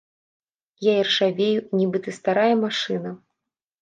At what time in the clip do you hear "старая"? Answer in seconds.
2.19-2.51